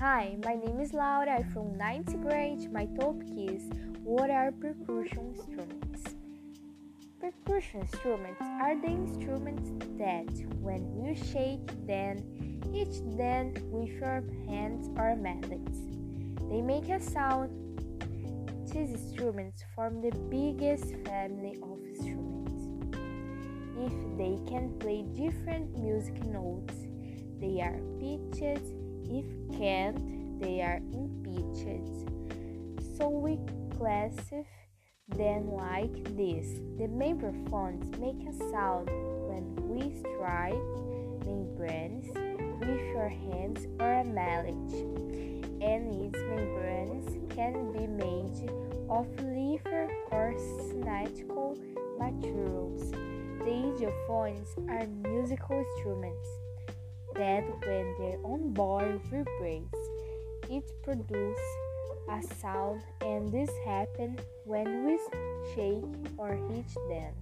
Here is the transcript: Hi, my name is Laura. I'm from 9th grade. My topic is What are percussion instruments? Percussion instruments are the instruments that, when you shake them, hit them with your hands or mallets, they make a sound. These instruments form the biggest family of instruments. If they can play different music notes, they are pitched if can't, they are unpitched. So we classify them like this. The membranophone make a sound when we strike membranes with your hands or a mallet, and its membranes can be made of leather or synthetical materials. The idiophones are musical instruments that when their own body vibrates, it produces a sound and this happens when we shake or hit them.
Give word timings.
Hi, 0.00 0.38
my 0.44 0.54
name 0.54 0.78
is 0.78 0.92
Laura. 0.92 1.28
I'm 1.28 1.50
from 1.50 1.74
9th 1.76 2.22
grade. 2.22 2.72
My 2.72 2.86
topic 3.00 3.26
is 3.36 3.64
What 4.04 4.30
are 4.30 4.52
percussion 4.52 5.34
instruments? 5.34 6.14
Percussion 7.20 7.80
instruments 7.80 8.40
are 8.40 8.80
the 8.80 8.86
instruments 8.86 9.72
that, 9.98 10.30
when 10.60 10.86
you 11.02 11.16
shake 11.16 11.66
them, 11.88 12.22
hit 12.72 12.94
them 13.18 13.52
with 13.72 13.88
your 13.88 14.22
hands 14.46 14.88
or 14.96 15.16
mallets, 15.16 15.78
they 16.48 16.60
make 16.60 16.88
a 16.90 17.00
sound. 17.00 17.50
These 18.70 18.90
instruments 18.90 19.64
form 19.74 20.00
the 20.00 20.12
biggest 20.30 20.94
family 21.06 21.58
of 21.60 21.84
instruments. 21.84 22.94
If 23.76 23.92
they 24.16 24.38
can 24.46 24.78
play 24.78 25.02
different 25.12 25.76
music 25.76 26.24
notes, 26.24 26.86
they 27.40 27.60
are 27.60 27.80
pitched 27.98 28.62
if 29.04 29.58
can't, 29.58 30.40
they 30.40 30.62
are 30.62 30.80
unpitched. 30.92 32.08
So 32.96 33.08
we 33.08 33.38
classify 33.76 34.42
them 35.16 35.52
like 35.52 36.04
this. 36.16 36.60
The 36.76 36.88
membranophone 36.88 37.98
make 37.98 38.28
a 38.28 38.32
sound 38.50 38.88
when 39.28 39.56
we 39.68 39.96
strike 40.00 40.54
membranes 41.24 42.08
with 42.60 42.80
your 42.92 43.08
hands 43.08 43.66
or 43.80 43.92
a 43.92 44.04
mallet, 44.04 44.54
and 45.62 45.94
its 46.02 46.18
membranes 46.18 47.34
can 47.34 47.72
be 47.72 47.86
made 47.86 48.50
of 48.90 49.06
leather 49.22 49.90
or 50.10 50.34
synthetical 50.70 51.56
materials. 51.98 52.90
The 52.90 53.54
idiophones 53.54 54.48
are 54.68 54.86
musical 55.08 55.64
instruments 55.64 56.28
that 57.18 57.44
when 57.66 57.94
their 57.98 58.18
own 58.24 58.52
body 58.54 58.98
vibrates, 59.10 59.78
it 60.48 60.64
produces 60.82 61.36
a 62.08 62.22
sound 62.40 62.80
and 63.00 63.30
this 63.30 63.50
happens 63.66 64.20
when 64.44 64.84
we 64.86 64.98
shake 65.54 65.84
or 66.16 66.36
hit 66.48 66.64
them. 66.88 67.12